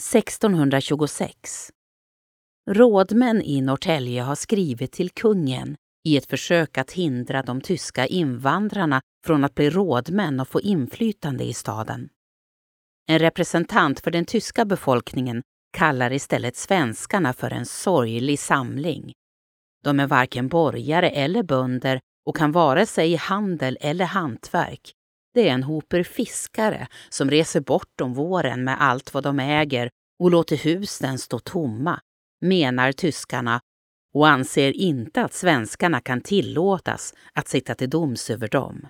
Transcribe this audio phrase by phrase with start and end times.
[0.00, 1.70] 1626.
[2.70, 9.00] Rådmän i Norrtälje har skrivit till kungen i ett försök att hindra de tyska invandrarna
[9.26, 12.08] från att bli rådmän och få inflytande i staden.
[13.08, 15.42] En representant för den tyska befolkningen
[15.72, 19.12] kallar istället svenskarna för en sorglig samling.
[19.84, 24.92] De är varken borgare eller bönder och kan vare sig i handel eller hantverk.
[25.34, 29.90] Det är en hoper fiskare som reser bort om våren med allt vad de äger
[30.18, 32.00] och låter husen stå tomma,
[32.40, 33.60] menar tyskarna
[34.14, 38.86] och anser inte att svenskarna kan tillåtas att sitta till doms över dem.